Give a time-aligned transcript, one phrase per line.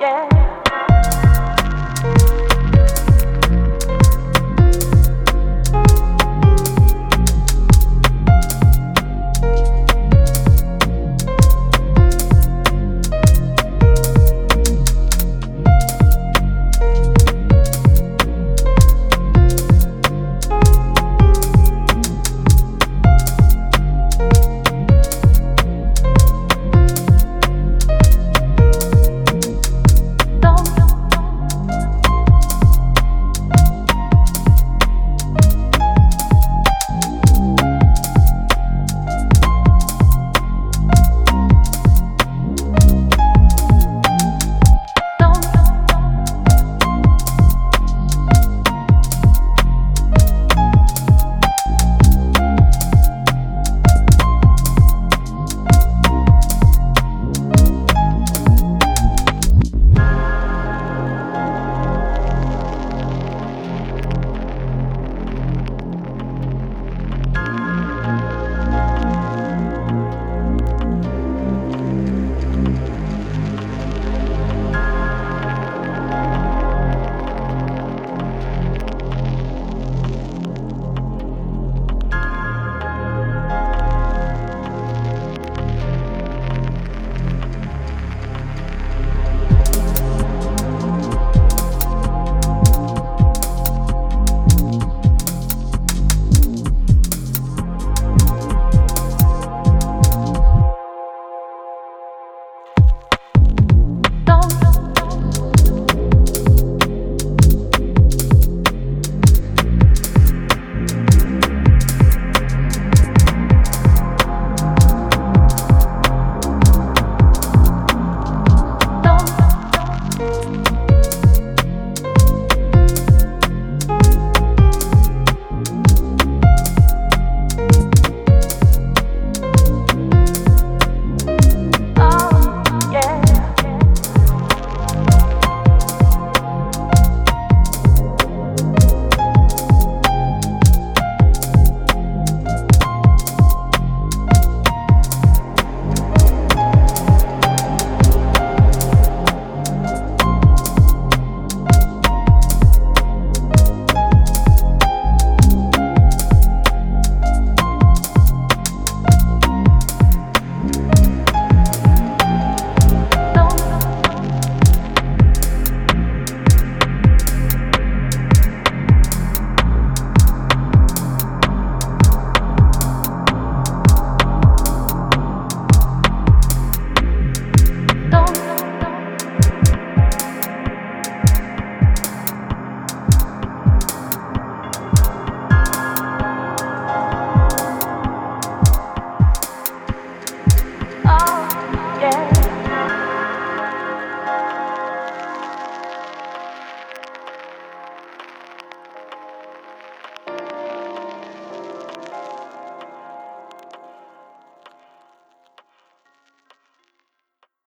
[0.00, 0.29] yeah.